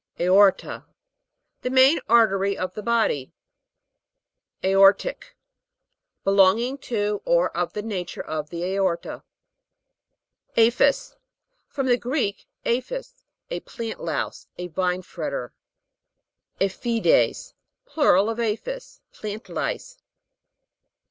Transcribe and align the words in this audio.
AOR'TA. 0.19 0.87
The 1.61 1.69
main 1.69 1.99
artery 2.09 2.57
of 2.57 2.73
the 2.73 2.81
body. 2.81 3.31
AOR'TIC. 4.63 5.35
Belonging 6.23 6.79
to, 6.79 7.21
01 7.25 7.51
of 7.53 7.73
the 7.73 7.83
nature 7.83 8.23
of 8.23 8.49
tiie 8.49 8.63
aorta. 8.73 9.21
A'PHIS. 10.57 11.17
From 11.67 11.85
the 11.85 11.97
Greek, 11.97 12.47
aphis, 12.65 13.23
a 13.51 13.59
plant 13.59 13.99
louse, 13.99 14.47
a 14.57 14.69
vine 14.69 15.03
fretter. 15.03 15.51
A'PHIDES. 16.59 17.53
Plural 17.85 18.27
of 18.27 18.39
aphis. 18.39 19.01
Plant 19.13 19.49
lice. 19.49 19.99